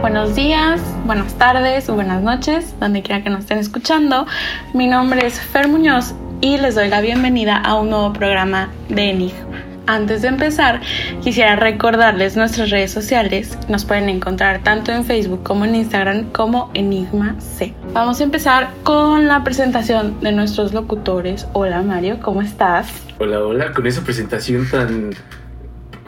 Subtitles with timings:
[0.00, 4.26] Buenos días, buenas tardes o buenas noches, donde quiera que nos estén escuchando.
[4.74, 9.10] Mi nombre es Fer Muñoz y les doy la bienvenida a un nuevo programa de
[9.10, 9.51] Enigma.
[9.86, 10.80] Antes de empezar,
[11.22, 13.58] quisiera recordarles nuestras redes sociales.
[13.68, 17.74] Nos pueden encontrar tanto en Facebook como en Instagram como Enigma C.
[17.92, 21.46] Vamos a empezar con la presentación de nuestros locutores.
[21.52, 22.88] Hola Mario, ¿cómo estás?
[23.18, 25.10] Hola, hola, con esa presentación tan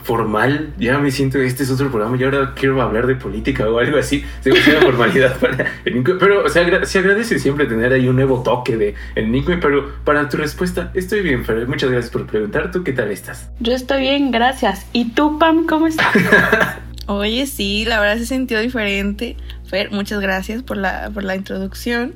[0.04, 3.78] formal, ya me siento, este es otro programa y ahora quiero hablar de política o
[3.78, 5.72] algo así, se me una formalidad para
[6.20, 10.28] pero o sea, se agradece siempre tener ahí un nuevo toque de enigma, pero para
[10.28, 13.48] tu respuesta, estoy bien, Fer, muchas gracias por preguntar, ¿tú qué tal estás?
[13.60, 14.86] Yo estoy bien, gracias.
[14.92, 16.14] ¿Y tú, Pam, cómo estás?
[17.06, 19.36] Oye, sí, la verdad se sintió diferente.
[19.66, 22.14] Fer, muchas gracias por la, por la introducción.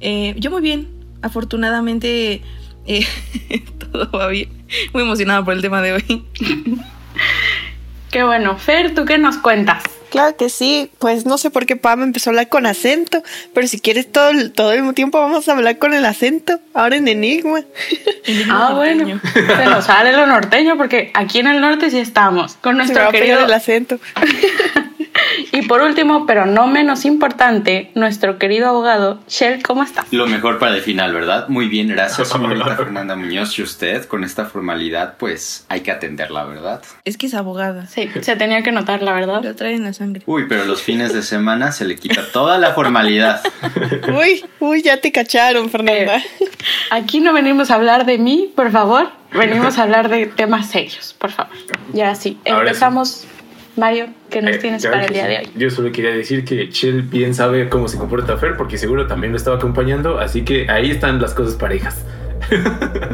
[0.00, 0.88] Eh, yo muy bien,
[1.22, 2.42] afortunadamente
[2.86, 3.04] eh,
[3.78, 4.48] todo va bien.
[4.92, 6.24] Muy emocionada por el tema de hoy.
[8.16, 8.56] Qué bueno.
[8.56, 9.82] Fer, ¿tú qué nos cuentas?
[10.08, 13.22] Claro que sí, pues no sé por qué Pam empezó a hablar con acento,
[13.52, 16.96] pero si quieres todo el, todo el tiempo vamos a hablar con el acento, ahora
[16.96, 17.60] en enigma.
[18.50, 22.78] ah, bueno, se nos sale lo norteño porque aquí en el norte sí estamos, con
[22.78, 23.44] nuestro querido...
[23.44, 23.98] el acento.
[25.56, 30.04] Y por último, pero no menos importante, nuestro querido abogado, Shell, ¿cómo está?
[30.10, 31.48] Lo mejor para el final, ¿verdad?
[31.48, 33.58] Muy bien, gracias, señorita Fernanda Muñoz.
[33.58, 36.82] Y usted, con esta formalidad, pues hay que atenderla, ¿verdad?
[37.06, 37.86] Es que es abogada.
[37.86, 39.42] Sí, se tenía que notar, la verdad.
[39.42, 40.22] Lo trae en la sangre.
[40.26, 43.40] Uy, pero los fines de semana se le quita toda la formalidad.
[44.14, 46.18] uy, uy, ya te cacharon, Fernanda.
[46.18, 46.24] Eh,
[46.90, 49.08] aquí no venimos a hablar de mí, por favor.
[49.32, 51.56] Venimos a hablar de temas serios, por favor.
[51.94, 53.26] Ya sí, empezamos.
[53.76, 55.48] Mario, ¿qué nos eh, tienes para el día de hoy?
[55.56, 59.32] Yo solo quería decir que Chell bien sabe cómo se comporta Fer, porque seguro también
[59.32, 62.04] lo estaba acompañando, así que ahí están las cosas parejas.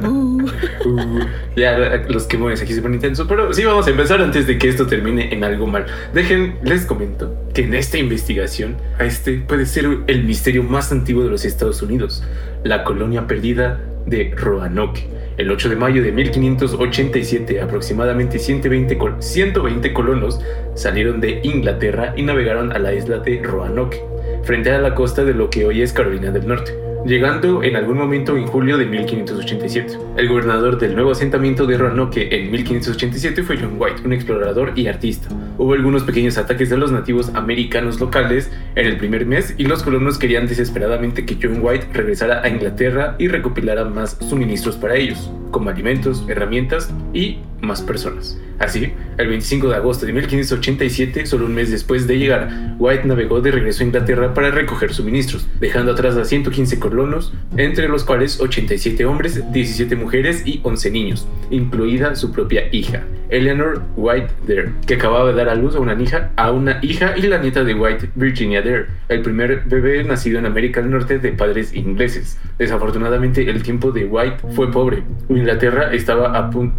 [0.02, 0.32] Uh.
[0.84, 1.20] Uh,
[1.54, 1.78] ya
[2.08, 4.68] los que mueven aquí se ponen intensos, pero sí vamos a empezar antes de que
[4.68, 5.86] esto termine en algo mal.
[6.12, 11.22] Dejen, les comento que en esta investigación, a este puede ser el misterio más antiguo
[11.22, 12.24] de los Estados Unidos,
[12.64, 20.40] la colonia perdida de Roanoke el 8 de mayo de 1587, aproximadamente 120, 120 colonos
[20.74, 24.02] salieron de Inglaterra y navegaron a la isla de Roanoke,
[24.42, 27.98] frente a la costa de lo que hoy es Carolina del Norte llegando en algún
[27.98, 29.98] momento en julio de 1587.
[30.16, 34.86] El gobernador del nuevo asentamiento de Roanoke en 1587 fue John White, un explorador y
[34.86, 35.28] artista.
[35.58, 39.82] Hubo algunos pequeños ataques de los nativos americanos locales en el primer mes y los
[39.82, 45.30] colonos querían desesperadamente que John White regresara a Inglaterra y recopilara más suministros para ellos,
[45.50, 48.38] como alimentos, herramientas y más personas.
[48.58, 53.40] Así, el 25 de agosto de 1587, solo un mes después de llegar, White navegó
[53.40, 58.40] de regreso a Inglaterra para recoger suministros, dejando atrás a 115 colonos, entre los cuales
[58.40, 64.94] 87 hombres, 17 mujeres y 11 niños, incluida su propia hija, Eleanor White Dare, que
[64.94, 67.74] acababa de dar a luz a una hija, a una hija y la nieta de
[67.74, 72.38] White, Virginia Dare, el primer bebé nacido en América del Norte de padres ingleses.
[72.58, 75.02] Desafortunadamente, el tiempo de White fue pobre.
[75.28, 76.76] Inglaterra estaba a punto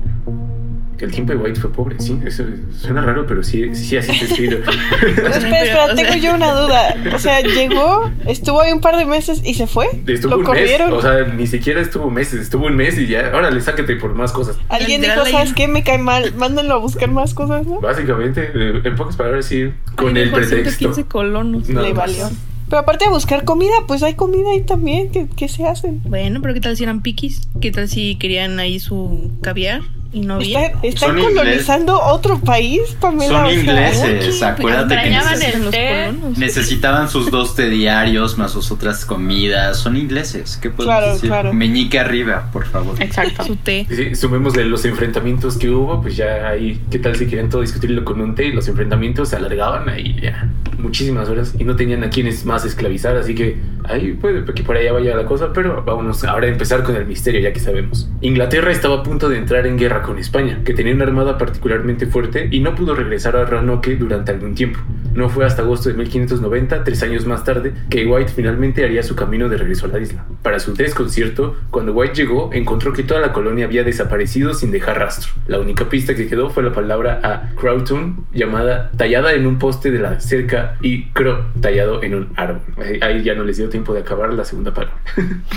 [1.00, 2.44] el tiempo de White fue pobre, sí, eso
[2.78, 4.64] suena raro, pero sí, sí así se escribe.
[5.02, 6.96] espera, espera, tengo yo una duda.
[7.14, 9.88] O sea, llegó, estuvo ahí un par de meses y se fue.
[10.08, 13.62] Estuvo un mes, o sea, ni siquiera estuvo meses, estuvo un mes y ya, órale,
[13.62, 14.58] sáquete por más cosas.
[14.70, 15.68] Alguien dijo, ¿sabes qué?
[15.68, 17.80] Me cae mal, mándenlo a buscar más cosas, ¿no?
[17.80, 20.86] Básicamente, eh, en pocas palabras, sí, con el pretexto.
[20.88, 21.70] 15 colonos.
[21.70, 22.30] Le valió.
[22.70, 26.02] Pero aparte de buscar comida, pues hay comida ahí también que, que se hacen.
[26.06, 27.48] Bueno, pero ¿qué tal si eran piquis?
[27.62, 29.82] ¿Qué tal si querían ahí su caviar?
[30.14, 33.44] Y no ¿Están colonizando otro país, Pamela?
[33.44, 39.78] Son ingleses, acuérdate que necesitaban sus dos de diarios más sus otras comidas.
[39.80, 41.30] Son ingleses, ¿qué puedo claro, decir?
[41.30, 41.54] Claro.
[41.54, 43.02] Meñique arriba, por favor.
[43.02, 43.44] Exacto.
[43.44, 43.88] Su té.
[43.90, 47.62] Sí, sumemos de los enfrentamientos que hubo, pues ya ahí, ¿qué tal si querían todo
[47.62, 48.50] discutirlo con un té?
[48.50, 50.48] Los enfrentamientos se alargaban ahí ya
[50.84, 54.78] muchísimas horas y no tenían a quienes más esclavizar, así que ahí puede que por
[54.78, 58.10] allá vaya la cosa, pero vámonos ahora a empezar con el misterio, ya que sabemos.
[58.22, 62.06] Inglaterra estaba a punto de entrar en guerra con España, que tenía una armada particularmente
[62.06, 64.80] fuerte y no pudo regresar a Roanoke durante algún tiempo.
[65.14, 69.16] No fue hasta agosto de 1590, tres años más tarde, que White finalmente haría su
[69.16, 70.26] camino de regreso a la isla.
[70.42, 75.00] Para su desconcierto, cuando White llegó, encontró que toda la colonia había desaparecido sin dejar
[75.00, 75.32] rastro.
[75.48, 79.92] La única pista que quedó fue la palabra a Crowton, llamada tallada en un poste
[79.92, 82.62] de la cerca y Crow, tallado en un árbol.
[83.02, 84.98] Ahí ya no les dio tiempo de acabar la segunda palabra.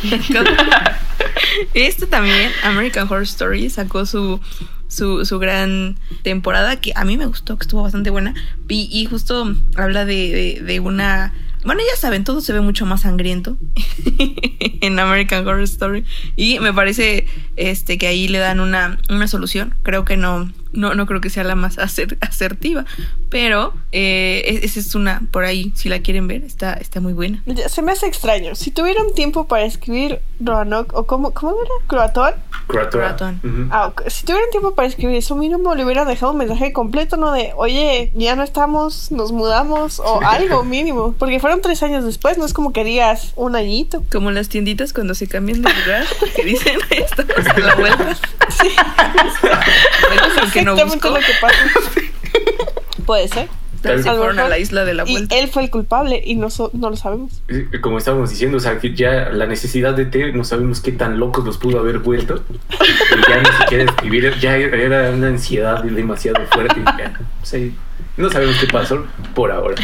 [1.75, 4.41] Esto también, American Horror Story sacó su
[4.88, 8.35] su, su gran temporada, que a mí me gustó, que estuvo bastante buena.
[8.69, 11.35] Y, justo habla de, de, una...
[11.65, 13.56] Bueno, ya saben, todo se ve mucho más sangriento
[14.81, 16.05] en American Horror Story.
[16.37, 19.75] Y me parece este, que ahí le dan una, una solución.
[19.82, 22.85] Creo que no, no, no creo que sea la más asertiva,
[23.31, 27.43] pero eh, esa es una, por ahí, si la quieren ver, está, está muy buena.
[27.69, 28.55] Se me hace extraño.
[28.55, 31.70] Si tuvieran tiempo para escribir Roanoke, o cómo, ¿cómo era?
[31.87, 32.35] ¿Croatón?
[32.67, 33.41] Croatón.
[33.73, 37.32] ah, si tuvieran tiempo para escribir eso, mínimo le hubieran dejado un mensaje completo, ¿no?
[37.32, 41.14] De, oye, ya no estamos, nos mudamos, o algo mínimo.
[41.19, 44.05] Porque fueron tres años después, no es como que digas un añito.
[44.11, 46.05] Como las tienditas cuando se cambian de lugar,
[46.35, 48.14] que dicen, estamos a la vuelta.
[48.48, 48.69] Sí.
[50.12, 51.56] Exactamente lo que pasa.
[53.04, 53.48] Puede ser.
[53.82, 55.34] Se fueron a la isla de la vuelta.
[55.34, 57.43] Y él fue el culpable y no, no lo sabemos.
[57.81, 61.20] Como estábamos diciendo, o sea, que ya la necesidad de té, no sabemos qué tan
[61.20, 62.43] locos los pudo haber vuelto.
[62.50, 66.82] y ya ni siquiera escribir, ya era una ansiedad demasiado fuerte.
[68.16, 69.04] no sabemos qué pasó
[69.34, 69.76] por ahora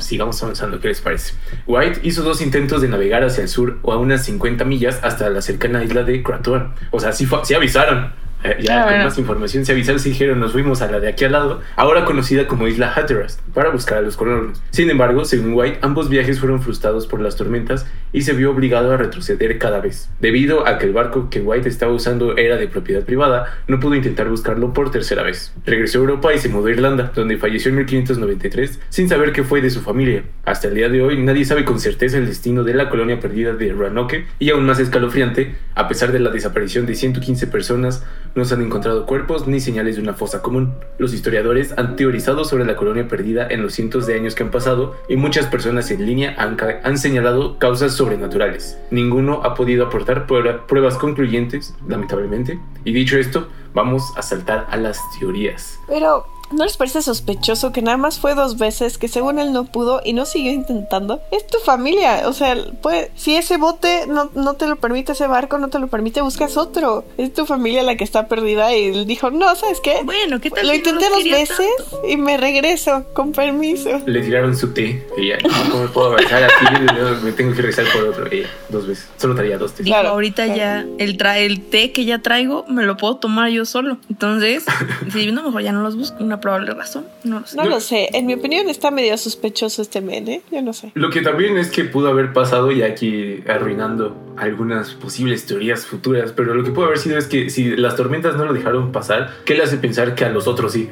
[0.00, 1.34] sigamos avanzando, ¿qué les parece?
[1.66, 5.28] White hizo dos intentos de navegar hacia el sur o a unas 50 millas hasta
[5.30, 6.74] la cercana isla de Croatoan.
[6.90, 8.12] O sea, sí avisaron,
[8.42, 11.08] eh, ya ah, con más información se avisaron, se dijeron, nos fuimos a la de
[11.08, 14.62] aquí al lado, ahora conocida como Isla Hatteras, para buscar a los colonos.
[14.70, 18.92] Sin embargo, según White, ambos viajes fueron frustrados por las tormentas y se vio obligado
[18.92, 20.08] a retroceder cada vez.
[20.20, 23.94] Debido a que el barco que White estaba usando era de propiedad privada, no pudo
[23.94, 25.52] intentar buscarlo por tercera vez.
[25.64, 29.42] Regresó a Europa y se mudó a Irlanda, donde falleció en 1593 sin saber qué
[29.42, 30.24] fue de su familia.
[30.44, 33.54] Hasta el día de hoy nadie sabe con certeza el destino de la colonia perdida
[33.54, 38.04] de Roanoke y aún más escalofriante, a pesar de la desaparición de 115 personas,
[38.34, 40.74] no se han encontrado cuerpos ni señales de una fosa común.
[40.98, 44.50] Los historiadores han teorizado sobre la colonia perdida en los cientos de años que han
[44.50, 48.78] pasado y muchas personas en línea han, han señalado causas sobrenaturales.
[48.90, 52.58] Ninguno ha podido aportar pruebas concluyentes, lamentablemente.
[52.84, 55.78] Y dicho esto, vamos a saltar a las teorías.
[55.86, 59.64] Pero ¿No les parece sospechoso que nada más fue dos veces que según él no
[59.64, 61.20] pudo y no siguió intentando?
[61.30, 65.26] Es tu familia, o sea, pues, si ese bote no, no te lo permite, ese
[65.26, 67.04] barco no te lo permite, buscas otro.
[67.18, 70.00] Es tu familia la que está perdida y él dijo, no, ¿sabes qué?
[70.04, 70.66] Bueno, ¿qué tal?
[70.66, 71.68] Lo intenté dos veces
[72.08, 74.00] y me regreso, con permiso.
[74.06, 75.38] Le tiraron su té y ya,
[75.70, 76.84] ¿cómo puedo avanzar aquí?
[77.24, 78.26] me tengo que regresar por otro.
[78.34, 79.84] Y dos veces, solo traía dos té.
[79.84, 83.64] Claro, ahorita ya el, tra el té que ya traigo me lo puedo tomar yo
[83.64, 83.98] solo.
[84.08, 84.64] Entonces,
[85.12, 86.22] si no, mejor ya no los busco.
[86.22, 87.06] Una probable razón.
[87.24, 87.56] No lo sé.
[87.56, 88.08] No lo sé.
[88.12, 90.42] En mi opinión está medio sospechoso este men, ¿eh?
[90.50, 90.92] Yo no sé.
[90.94, 96.32] Lo que también es que pudo haber pasado y aquí arruinando algunas posibles teorías futuras,
[96.34, 99.30] pero lo que pudo haber sido es que si las tormentas no lo dejaron pasar,
[99.44, 100.88] ¿qué le hace pensar que a los otros sí?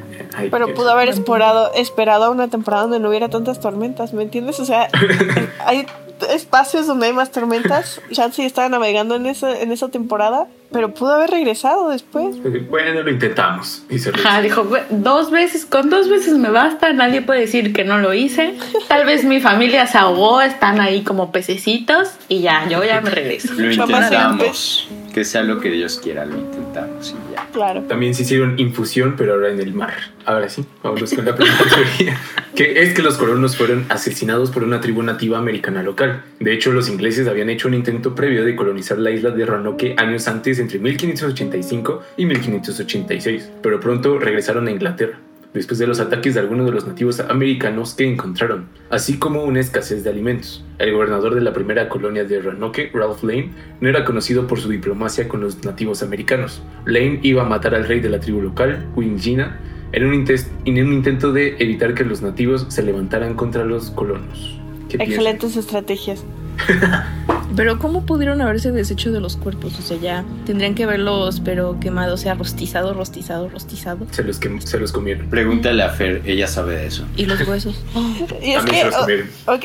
[0.50, 4.60] pero pudo haber esperado, esperado una temporada donde no hubiera tantas tormentas, ¿me entiendes?
[4.60, 4.88] O sea,
[5.66, 5.86] hay
[6.30, 8.00] espacios donde hay más tormentas.
[8.12, 12.36] Chansey estaba navegando en esa, en esa temporada, pero pudo haber regresado después.
[12.68, 13.82] Bueno, lo intentamos.
[14.24, 18.12] Ah, dijo, dos veces, con dos veces me basta, nadie puede decir que no lo
[18.12, 18.54] hice.
[18.88, 23.10] Tal vez mi familia se ahogó, están ahí como pececitos y ya, yo ya me
[23.10, 23.54] regreso.
[23.54, 24.88] Lo intentamos.
[25.12, 27.46] Que sea lo que Dios quiera, lo intentamos y ya.
[27.52, 27.82] Claro.
[27.82, 29.94] También se hicieron infusión, pero ahora en el mar.
[30.24, 32.18] Ahora sí, vamos con la primera teoría.
[32.54, 36.24] Que es que los colonos fueron asesinados por una tribu nativa americana local.
[36.40, 39.94] De hecho, los ingleses habían hecho un intento previo de colonizar la isla de Roanoke
[39.96, 45.20] años antes, entre 1585 y 1586, pero pronto regresaron a Inglaterra
[45.54, 49.60] después de los ataques de algunos de los nativos americanos que encontraron, así como una
[49.60, 50.64] escasez de alimentos.
[50.78, 54.68] El gobernador de la primera colonia de Roanoke, Ralph Lane, no era conocido por su
[54.68, 56.62] diplomacia con los nativos americanos.
[56.84, 59.60] Lane iba a matar al rey de la tribu local, Wingina,
[59.92, 60.24] en un,
[60.64, 64.60] en un intento de evitar que los nativos se levantaran contra los colonos.
[64.90, 66.24] Excelentes estrategias.
[67.56, 69.78] Pero ¿cómo pudieron haberse deshecho de los cuerpos?
[69.78, 74.06] O sea, ya tendrían que verlos, pero quemados, o sea, rostizado, rostizado, rostizado.
[74.10, 75.28] Se los, se los comieron.
[75.28, 77.04] Pregúntale a Fer, ella sabe de eso.
[77.16, 77.82] ¿Y los huesos?
[78.42, 79.64] y es que, ok,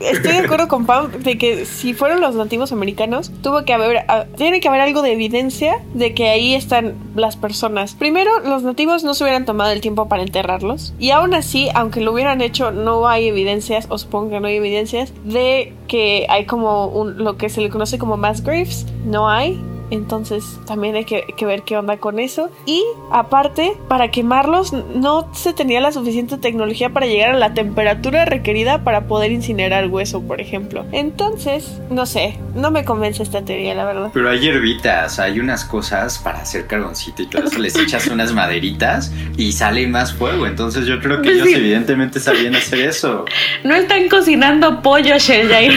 [0.00, 4.04] estoy de acuerdo con Pam de que si fueron los nativos americanos, tuvo que haber,
[4.08, 7.94] ah, tiene que haber algo de evidencia de que ahí están las personas.
[7.94, 10.94] Primero, los nativos no se hubieran tomado el tiempo para enterrarlos.
[10.98, 14.56] Y aún así, aunque lo hubieran hecho, no hay evidencias, o supongo que no hay
[14.56, 19.28] evidencias, de que hay como un lo que se le conoce como mass graves no
[19.28, 22.50] hay entonces también hay que, ver qué onda con eso.
[22.64, 28.24] Y aparte, para quemarlos no se tenía la suficiente tecnología para llegar a la temperatura
[28.24, 30.86] requerida para poder incinerar hueso, por ejemplo.
[30.92, 34.10] Entonces, no sé, no me convence esta teoría, la verdad.
[34.14, 37.58] Pero hay hierbitas, hay unas cosas para hacer carboncito y todo eso.
[37.58, 40.46] Les echas unas maderitas y sale más fuego.
[40.46, 43.26] Entonces yo creo que ellos evidentemente sabían hacer eso.
[43.62, 45.76] No están cocinando pollo, Shelly.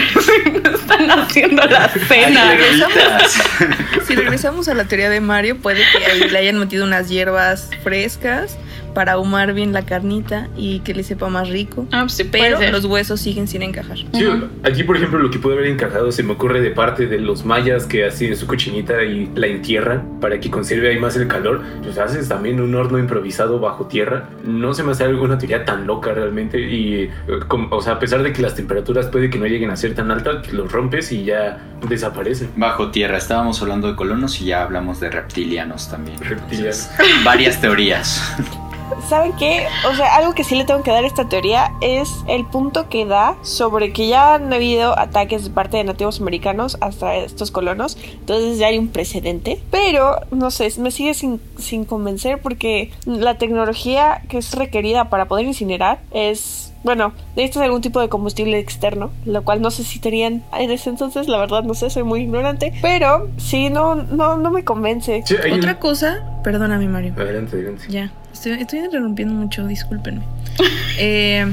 [0.74, 2.56] están haciendo la cena.
[4.06, 7.70] si regresamos a la teoría de Mario, puede que ahí le hayan metido unas hierbas
[7.82, 8.56] frescas
[8.96, 11.86] para ahumar bien la carnita y que le sepa más rico.
[11.92, 12.72] Ah, pues sí, Pero ser.
[12.72, 13.98] los huesos siguen sin encajar.
[13.98, 14.26] Sí,
[14.62, 17.44] aquí por ejemplo lo que puede haber encajado se me ocurre de parte de los
[17.44, 21.60] mayas que hacen su cochinita y la entierran para que conserve ahí más el calor.
[21.82, 24.30] Pues haces también un horno improvisado bajo tierra.
[24.46, 27.10] No se me hace alguna teoría tan loca realmente y eh,
[27.48, 29.94] como- o sea a pesar de que las temperaturas puede que no lleguen a ser
[29.94, 32.48] tan altas, los rompes y ya desaparecen.
[32.56, 36.16] Bajo tierra, estábamos hablando de colonos y ya hablamos de reptilianos también.
[36.18, 36.88] Reptilianos.
[36.92, 38.22] Entonces, varias teorías.
[39.08, 39.66] ¿Saben qué?
[39.88, 42.88] O sea, algo que sí le tengo que dar a esta teoría es el punto
[42.88, 47.52] que da sobre que ya han habido ataques de parte de nativos americanos hasta estos
[47.52, 47.96] colonos.
[48.14, 49.60] Entonces ya hay un precedente.
[49.70, 55.26] Pero, no sé, me sigue sin, sin convencer porque la tecnología que es requerida para
[55.26, 56.72] poder incinerar es...
[56.82, 60.88] Bueno, necesitas algún tipo de combustible externo, lo cual no sé si tenían en ese
[60.88, 65.22] entonces, la verdad no sé, soy muy ignorante, pero sí, no, no, no me convence.
[65.26, 67.12] Sí, hay un- Otra cosa, perdóname Mario.
[67.16, 67.86] Adelante, adelante.
[67.88, 70.22] Ya, estoy, estoy interrumpiendo mucho, discúlpenme.
[70.98, 71.52] Eh,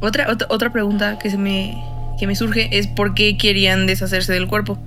[0.00, 1.82] otra, otra, otra pregunta que se me,
[2.18, 4.78] que me surge es por qué querían deshacerse del cuerpo.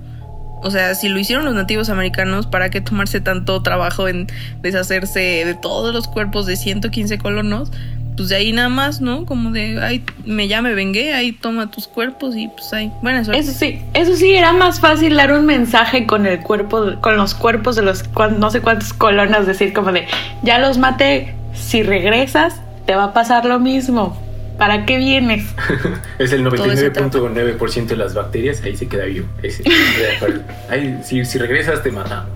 [0.62, 4.26] O sea, si lo hicieron los nativos americanos, ¿para qué tomarse tanto trabajo en
[4.60, 7.70] deshacerse de todos los cuerpos de 115 colonos?
[8.16, 9.24] Pues de ahí nada más, ¿no?
[9.24, 12.90] Como de, ay, me ya me vengué, ahí toma tus cuerpos y pues ahí.
[13.02, 13.40] Buena suerte.
[13.40, 17.34] Eso sí, eso sí, era más fácil dar un mensaje con el cuerpo, con los
[17.34, 18.04] cuerpos de los
[18.38, 20.08] no sé cuántos colonos, decir como de,
[20.42, 24.16] ya los maté, si regresas, te va a pasar lo mismo.
[24.58, 25.44] ¿Para qué vienes?
[26.18, 29.28] Es el Todo ese 99.9% de las bacterias, ahí se queda vivo.
[30.68, 32.32] Ahí, si, si regresas, te matamos.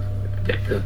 [0.47, 0.83] Ya, perdón.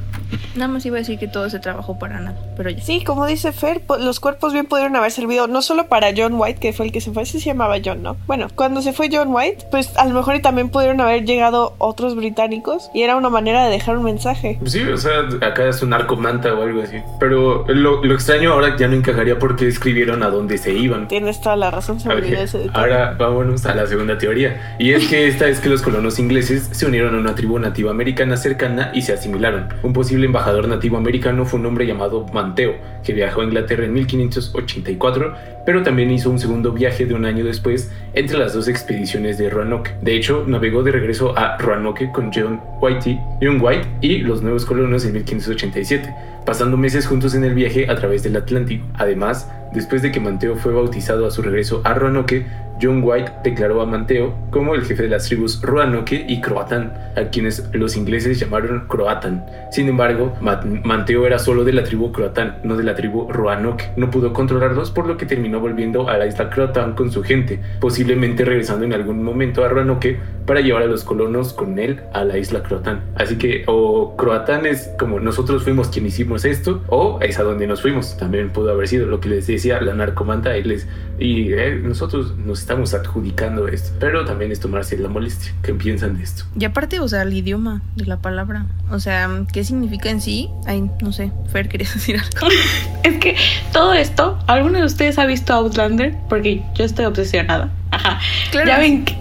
[0.55, 2.83] Nada más iba a decir que todo ese trabajo para nada, pero ya.
[2.83, 6.61] Sí, como dice Fer, los cuerpos bien pudieron haber servido no solo para John White,
[6.61, 8.17] que fue el que se fue, ese se llamaba John, ¿no?
[8.27, 11.75] Bueno, cuando se fue John White, pues a lo mejor y también pudieron haber llegado
[11.79, 14.59] otros británicos y era una manera de dejar un mensaje.
[14.65, 16.97] Sí, o sea, acá es un narcomanta o algo así.
[17.21, 21.09] Pero lo, lo extraño ahora ya no encajaría porque escribieron a dónde se iban.
[21.09, 22.79] Tienes toda la razón ver, ese detalle.
[22.79, 24.77] ahora vámonos a la segunda teoría.
[24.79, 27.91] Y es que esta es que los colonos ingleses se unieron a una tribu nativa
[27.91, 29.69] americana cercana y se asimilaron.
[29.83, 33.93] Un posible embajador nativo americano fue un hombre llamado Manteo, que viajó a Inglaterra en
[33.93, 39.39] 1584, pero también hizo un segundo viaje de un año después entre las dos expediciones
[39.39, 39.95] de Roanoke.
[40.03, 45.05] De hecho, navegó de regreso a Roanoke con John John White y los nuevos colonos
[45.05, 48.87] en 1587 pasando meses juntos en el viaje a través del Atlántico.
[48.95, 52.45] Además, después de que Manteo fue bautizado a su regreso a Roanoke,
[52.83, 57.23] John White declaró a Manteo como el jefe de las tribus Roanoke y Croatán, a
[57.31, 59.47] quienes los ingleses llamaron Croatan.
[59.71, 63.93] Sin embargo, Ma- Manteo era solo de la tribu Croatán, no de la tribu Roanoke.
[63.97, 67.61] No pudo controlarlos, por lo que terminó volviendo a la isla Croatán con su gente,
[67.81, 72.25] posiblemente regresando en algún momento a Roanoke para llevar a los colonos con él a
[72.25, 73.01] la isla Croatán.
[73.15, 77.67] Así que o Croatán es como nosotros fuimos quien hicimos esto, o es a donde
[77.67, 78.19] nos fuimos.
[78.19, 80.87] También pudo haber sido lo que les decía la narcomanta, él es,
[81.19, 83.97] y eh, nosotros nos estamos adjudicando esto.
[83.99, 85.53] Pero también es tomarse la molestia.
[85.63, 86.45] ¿Qué piensan de esto?
[86.59, 88.67] Y aparte, o sea, el idioma de la palabra.
[88.91, 90.51] O sea, ¿qué significa en sí?
[90.67, 91.33] Ay, no sé.
[91.51, 92.55] Fer, ¿querías decir algo?
[93.03, 93.37] Es que
[93.73, 96.15] todo esto, ¿alguno de ustedes ha visto Outlander?
[96.29, 97.71] Porque yo estoy obsesionada.
[97.91, 98.19] Ajá.
[98.51, 98.69] Claro.
[98.69, 99.17] Ya ven que...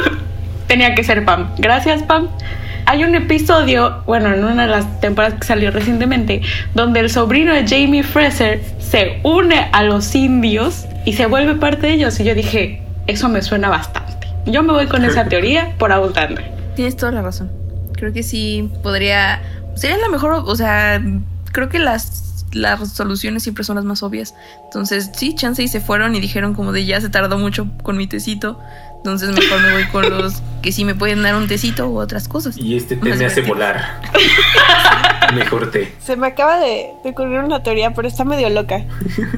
[0.66, 1.50] Tenía que ser Pam.
[1.58, 2.28] Gracias, Pam.
[2.86, 6.42] Hay un episodio, bueno, en una de las temporadas que salió recientemente,
[6.74, 8.60] donde el sobrino de Jamie Fraser
[8.92, 12.20] se une a los indios y se vuelve parte de ellos.
[12.20, 14.28] Y yo dije, eso me suena bastante.
[14.44, 16.44] Yo me voy con esa teoría por Outlander.
[16.76, 17.50] Tienes toda la razón.
[17.94, 19.40] Creo que sí podría.
[19.76, 20.42] Sería la mejor.
[20.44, 21.02] O sea,
[21.52, 24.34] creo que las, las soluciones siempre son las más obvias.
[24.64, 27.96] Entonces, sí, chance y se fueron y dijeron como de ya se tardó mucho con
[27.96, 28.58] mi tecito.
[28.98, 32.28] Entonces, mejor me voy con los que sí me pueden dar un tecito u otras
[32.28, 32.56] cosas.
[32.56, 34.00] Y este té me hace volar.
[35.34, 35.92] Mejor té.
[36.04, 38.84] Se me acaba de, de ocurrir una teoría, pero está medio loca.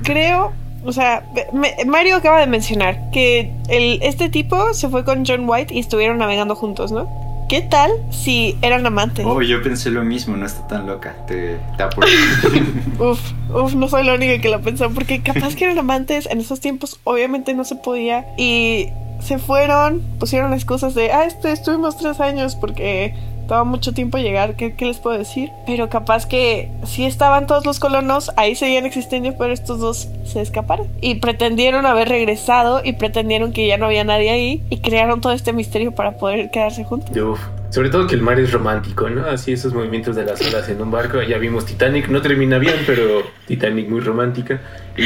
[0.03, 0.53] Creo,
[0.85, 5.49] o sea, me- Mario acaba de mencionar que el, este tipo se fue con John
[5.49, 7.09] White y estuvieron navegando juntos, ¿no?
[7.49, 9.25] ¿Qué tal si eran amantes?
[9.27, 11.15] Oh, yo pensé lo mismo, no está tan loca.
[11.27, 12.09] Te, te apoyo.
[12.99, 13.21] Uf,
[13.55, 16.61] uf, no soy la única que lo pensó, porque capaz que eran amantes en esos
[16.61, 18.27] tiempos, obviamente no se podía.
[18.39, 18.89] Y
[19.21, 23.15] se fueron, pusieron excusas de, ah, este, estuvimos tres años porque
[23.47, 25.51] toma mucho tiempo llegar, ¿qué, qué les puedo decir?
[25.67, 30.41] Pero capaz que sí estaban todos los colonos, ahí seguían existiendo, pero estos dos se
[30.41, 30.89] escaparon.
[31.01, 35.33] Y pretendieron haber regresado y pretendieron que ya no había nadie ahí y crearon todo
[35.33, 37.17] este misterio para poder quedarse juntos.
[37.17, 37.41] Uf,
[37.75, 39.27] Sobre todo que el mar es romántico, ¿no?
[39.27, 41.21] Así esos movimientos de las olas en un barco.
[41.23, 44.61] Ya vimos Titanic, no termina bien, pero Titanic muy romántica.
[44.97, 45.03] Y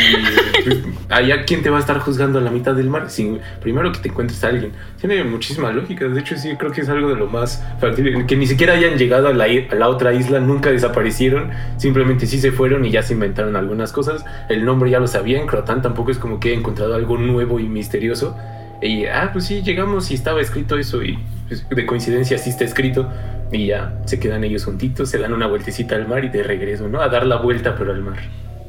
[0.65, 3.09] pues, allá, ¿quién te va a estar juzgando a la mitad del mar?
[3.09, 4.73] Sin, primero que te encuentres a alguien.
[5.01, 6.09] Tiene muchísima lógica.
[6.09, 8.27] De hecho, sí, creo que es algo de lo más factible.
[8.27, 11.53] Que ni siquiera hayan llegado a la, a la otra isla, nunca desaparecieron.
[11.79, 14.27] Simplemente sí se fueron y ya se inventaron algunas cosas.
[14.51, 15.47] El nombre ya lo sabían.
[15.47, 18.37] Croatán tampoco es como que he encontrado algo nuevo y misterioso.
[18.81, 21.19] Y, ah, pues sí, llegamos y estaba escrito eso y
[21.49, 23.09] pues, de coincidencia sí está escrito.
[23.51, 26.87] Y ya se quedan ellos juntitos, se dan una vueltecita al mar y de regreso,
[26.89, 27.01] ¿no?
[27.01, 28.19] A dar la vuelta pero al mar.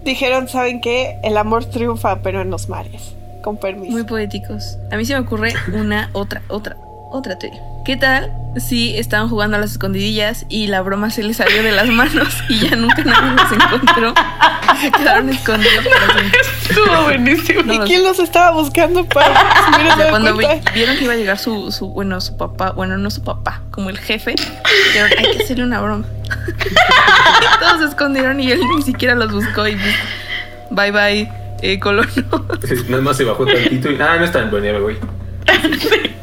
[0.03, 1.17] Dijeron, ¿saben qué?
[1.23, 3.15] El amor triunfa pero en los mares.
[3.43, 3.91] Con permiso.
[3.91, 4.77] Muy poéticos.
[4.91, 6.77] A mí se me ocurre una, otra, otra,
[7.11, 7.61] otra teoría.
[7.85, 11.71] ¿Qué tal si estaban jugando a las escondidillas y la broma se les salió de
[11.71, 14.13] las manos y ya nunca nadie los encontró?
[14.79, 15.85] Se quedaron escondidos
[16.69, 17.73] Estuvo buenísimo.
[17.73, 22.21] ¿Y quién los estaba buscando para Cuando vieron que iba a llegar su, su, bueno,
[22.21, 24.35] su papá, bueno, no su papá, como el jefe,
[24.87, 26.05] dijeron, hay que hacerle una broma.
[26.47, 29.95] y todos se escondieron y él ni siquiera los buscó y pues,
[30.69, 32.07] bye bye, eh, colono.
[32.87, 34.97] Nada más se bajó tantito y, ah, no está en buena, güey.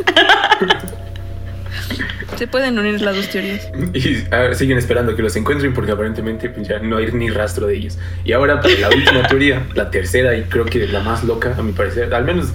[2.37, 3.71] Se pueden unir las dos teorías.
[3.95, 7.77] Y siguen esperando que los encuentren porque aparentemente pues, ya no hay ni rastro de
[7.77, 7.99] ellos.
[8.25, 11.63] Y ahora para la última teoría, la tercera y creo que la más loca a
[11.63, 12.53] mi parecer, al menos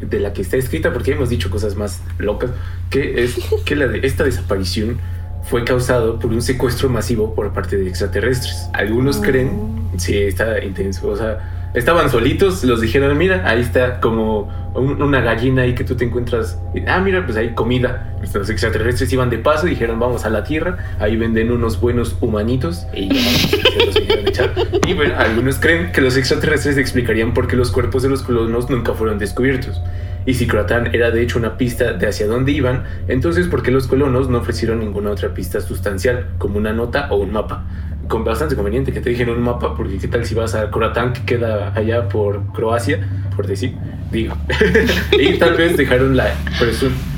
[0.00, 2.50] de la que está escrita porque hemos dicho cosas más locas,
[2.90, 4.98] que es que la de esta desaparición
[5.44, 8.68] fue causado por un secuestro masivo por parte de extraterrestres.
[8.72, 9.50] Algunos creen,
[9.94, 9.98] oh.
[9.98, 11.38] sí, está intenso, o sea,
[11.74, 16.58] estaban solitos, los dijeron, mira, ahí está como una gallina ahí que tú te encuentras.
[16.86, 18.14] Ah, mira, pues hay comida.
[18.32, 22.16] Los extraterrestres iban de paso y dijeron, vamos a la Tierra, ahí venden unos buenos
[22.20, 23.08] humanitos y
[23.86, 24.52] los echar.
[24.86, 28.70] Y bueno, algunos creen que los extraterrestres explicarían por qué los cuerpos de los colonos
[28.70, 29.80] nunca fueron descubiertos.
[30.26, 33.70] Y si Croatán era de hecho una pista de hacia dónde iban, entonces ¿por qué
[33.70, 37.64] los colonos no ofrecieron ninguna otra pista sustancial, como una nota o un mapa?
[38.08, 41.12] con bastante conveniente que te dejen un mapa, porque qué tal si vas a Croatán,
[41.12, 43.74] que queda allá por Croacia, por decir,
[44.12, 44.36] digo.
[45.12, 46.34] y tal vez dejaron la,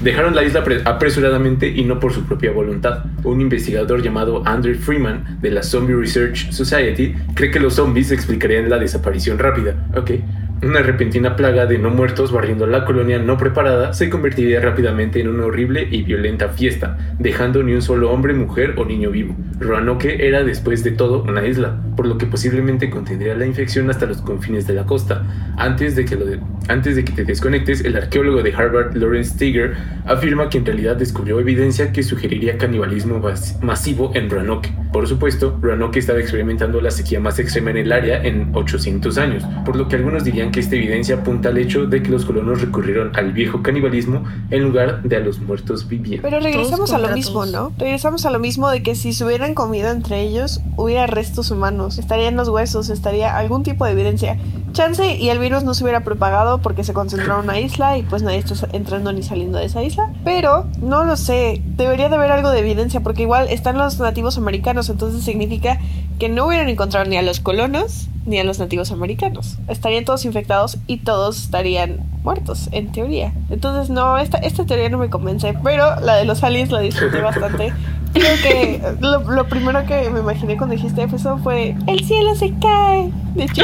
[0.03, 3.05] dejaron la isla apresuradamente y no por su propia voluntad.
[3.25, 8.71] Un investigador llamado Andrew Freeman de la Zombie Research Society cree que los zombies explicarían
[8.71, 9.75] la desaparición rápida.
[9.97, 10.13] Ok,
[10.63, 15.29] una repentina plaga de no muertos barriendo la colonia no preparada se convertiría rápidamente en
[15.29, 19.37] una horrible y violenta fiesta, dejando ni un solo hombre, mujer o niño vivo.
[19.59, 24.07] Roanoke era después de todo una isla, por lo que posiblemente contendría la infección hasta
[24.07, 25.25] los confines de la costa.
[25.57, 26.27] Antes de que, lo
[26.69, 30.97] antes de que te desconectes, el arqueólogo de Harvard, Lawrence Steger, afirma que en realidad
[30.97, 33.23] descubrió evidencia que sugeriría canibalismo
[33.63, 34.73] masivo en Roanoke.
[34.93, 39.45] Por supuesto, Roanoke estaba experimentando la sequía más extrema en el área en 800 años,
[39.65, 42.61] por lo que algunos dirían que esta evidencia apunta al hecho de que los colonos
[42.61, 46.23] recurrieron al viejo canibalismo en lugar de a los muertos vivientes.
[46.23, 47.73] Pero regresamos a lo mismo, ¿no?
[47.79, 51.99] Regresamos a lo mismo de que si se hubieran comido entre ellos, hubiera restos humanos,
[51.99, 54.39] estarían los huesos, estaría algún tipo de evidencia.
[54.73, 58.03] Chance y el virus no se hubiera propagado porque se concentró en una isla y
[58.03, 60.13] pues nadie está entrando ni saliendo de esa isla.
[60.25, 64.37] Pero no lo sé, debería de haber algo de evidencia porque igual están los nativos
[64.37, 65.79] americanos, entonces significa
[66.19, 69.57] que no hubieran encontrado ni a los colonos ni a los nativos americanos.
[69.69, 73.33] Estarían todos infectados y todos estarían muertos, en teoría.
[73.51, 77.21] Entonces, no, esta, esta teoría no me convence, pero la de los aliens la disfruté
[77.23, 77.73] bastante.
[78.17, 83.11] Creo que lo, primero que me imaginé cuando dijiste eso fue el cielo se cae
[83.35, 83.63] de hecho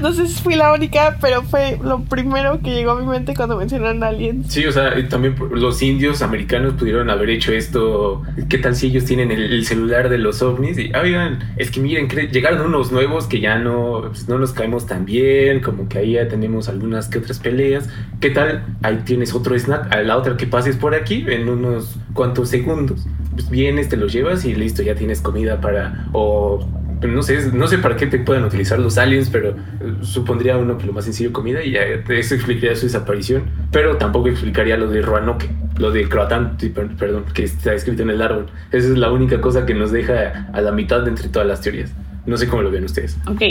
[0.00, 3.34] No sé si fui la única, pero fue lo primero que llegó a mi mente
[3.36, 4.52] cuando mencionaron aliens.
[4.52, 8.22] Sí, o sea, también los indios americanos pudieron haber hecho esto.
[8.48, 10.76] ¿Qué tal si ellos tienen el, celular de los ovnis?
[10.76, 14.86] Y, oigan, es que miren, llegaron unos nuevos que ya no, pues, no nos caemos
[14.86, 17.88] tan bien, como que ahí ya tenemos algunas que otras peleas.
[18.20, 18.64] ¿Qué tal?
[18.82, 23.06] Ahí tienes otro snack, a la otra que pases por aquí en unos cuantos segundos
[23.50, 26.06] vienes, te los llevas y listo, ya tienes comida para...
[26.12, 26.66] o
[27.02, 29.54] no sé, no sé para qué te puedan utilizar los aliens, pero eh,
[30.02, 34.28] supondría uno que lo más sencillo comida y ya eso explicaría su desaparición, pero tampoco
[34.28, 36.56] explicaría lo de Roanoke, lo de Croatán,
[36.98, 38.46] perdón, que está escrito en el árbol.
[38.70, 41.60] Esa es la única cosa que nos deja a la mitad de entre todas las
[41.60, 41.92] teorías.
[42.26, 43.16] No sé cómo lo ven ustedes.
[43.26, 43.42] Ok.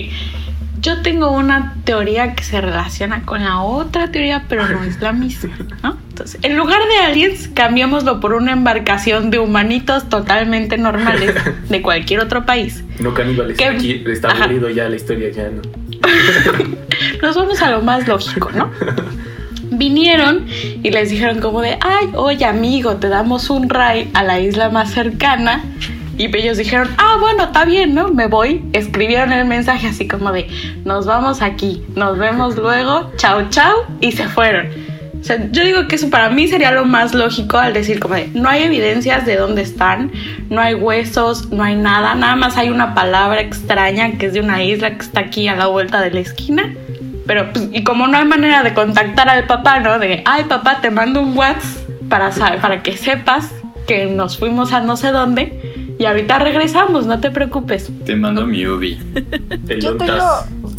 [0.81, 5.11] Yo tengo una teoría que se relaciona con la otra teoría, pero no es la
[5.13, 5.97] misma, ¿no?
[6.09, 11.35] Entonces, en lugar de aliens, cambiémoslo por una embarcación de humanitos totalmente normales
[11.69, 12.83] de cualquier otro país.
[12.99, 13.59] No caníbales.
[13.61, 15.61] Aquí está aburrido ya la historia, ya no.
[17.21, 18.71] Nos vamos a lo más lógico, ¿no?
[19.71, 24.39] Vinieron y les dijeron como de, ay, oye amigo, te damos un ray a la
[24.39, 25.63] isla más cercana
[26.21, 28.09] y ellos dijeron, ah, bueno, está bien, ¿no?
[28.09, 28.63] Me voy.
[28.73, 30.47] Escribieron el mensaje así como de,
[30.85, 34.67] nos vamos aquí, nos vemos luego, chao, chao, y se fueron.
[35.19, 38.15] O sea, yo digo que eso para mí sería lo más lógico al decir como
[38.15, 40.11] de, no hay evidencias de dónde están,
[40.49, 44.41] no hay huesos, no hay nada, nada más hay una palabra extraña que es de
[44.41, 46.75] una isla que está aquí a la vuelta de la esquina.
[47.25, 49.97] Pero, pues, y como no hay manera de contactar al papá, ¿no?
[49.97, 52.31] De, ay papá, te mando un WhatsApp para,
[52.61, 53.51] para que sepas
[53.87, 55.70] que nos fuimos a no sé dónde
[56.01, 57.91] y ahorita regresamos, no te preocupes.
[58.05, 58.97] Te mando mi ubi.
[59.79, 60.23] Yo tengo,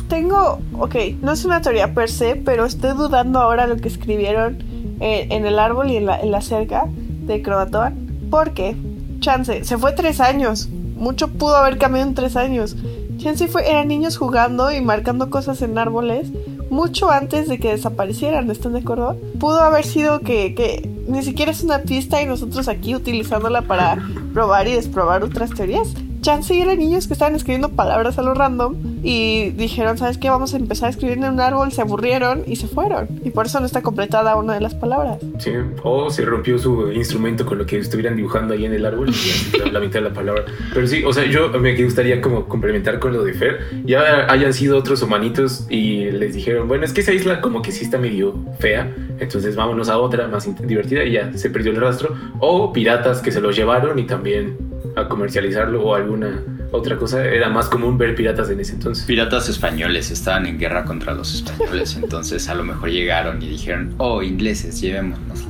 [0.08, 4.58] tengo, ok, no es una teoría per se, pero estoy dudando ahora lo que escribieron
[4.98, 7.94] en, el árbol y en la, en la cerca de Croatoan,
[8.32, 8.74] porque,
[9.20, 12.76] chance, se fue tres años, mucho pudo haber cambiado en tres años.
[13.18, 16.32] Chance fue, eran niños jugando y marcando cosas en árboles
[16.68, 19.16] mucho antes de que desaparecieran, ¿están de acuerdo?
[19.38, 23.98] Pudo haber sido que, que ni siquiera es una pista y nosotros aquí utilizándola para
[24.32, 28.76] probar y desprobar otras teorías chance eran niños que estaban escribiendo palabras a lo random
[29.02, 30.30] y dijeron, ¿sabes qué?
[30.30, 33.08] Vamos a empezar a escribir en un árbol, se aburrieron y se fueron.
[33.24, 35.18] Y por eso no está completada una de las palabras.
[35.38, 35.50] Sí,
[35.82, 39.70] o se rompió su instrumento con lo que estuvieran dibujando ahí en el árbol y
[39.70, 40.44] la mitad de la palabra.
[40.72, 43.60] Pero sí, o sea, yo me gustaría como complementar con lo de Fer.
[43.84, 47.72] Ya hayan sido otros humanitos y les dijeron, bueno, es que esa isla como que
[47.72, 51.80] sí está medio fea, entonces vámonos a otra más divertida y ya se perdió el
[51.80, 52.14] rastro.
[52.38, 57.24] O piratas que se los llevaron y también a comercializarlo o alguna otra cosa.
[57.24, 59.04] Era más común ver piratas en ese entonces.
[59.04, 63.94] Piratas españoles estaban en guerra contra los españoles, entonces a lo mejor llegaron y dijeron,
[63.98, 65.46] oh, ingleses, llevémonos.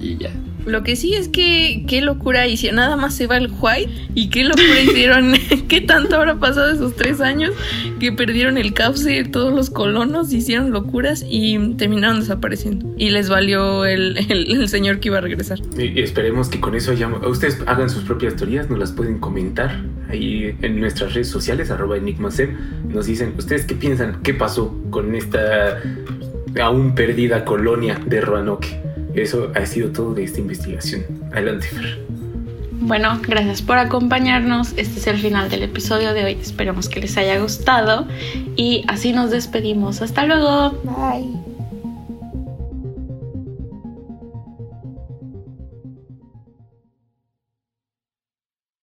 [0.00, 0.32] Y ya.
[0.66, 2.76] Lo que sí es que qué locura hicieron.
[2.76, 5.34] Nada más se va el White y qué locura hicieron.
[5.68, 7.52] ¿Qué tanto habrá pasado esos tres años
[7.98, 9.24] que perdieron el cauce?
[9.24, 12.94] Todos los colonos hicieron locuras y terminaron desapareciendo.
[12.96, 15.58] Y les valió el, señor que iba a regresar.
[15.76, 17.26] Y, esperemos que con eso hayamos.
[17.26, 21.96] Ustedes hagan sus propias teorías, nos las pueden comentar ahí en nuestras redes sociales, arroba
[21.96, 22.56] enigmasem.
[22.88, 24.20] Nos dicen, ¿ustedes qué piensan?
[24.22, 25.80] ¿Qué pasó con esta
[26.60, 28.81] aún perdida colonia de Roanoke?
[29.14, 31.04] Eso ha sido todo de esta investigación.
[31.32, 31.98] Adelante, Fer.
[32.84, 34.72] Bueno, gracias por acompañarnos.
[34.76, 36.32] Este es el final del episodio de hoy.
[36.40, 38.06] Esperemos que les haya gustado.
[38.56, 40.02] Y así nos despedimos.
[40.02, 40.72] Hasta luego.
[40.82, 41.51] Bye.